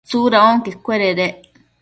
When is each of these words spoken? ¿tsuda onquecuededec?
¿tsuda 0.09 0.39
onquecuededec? 0.51 1.35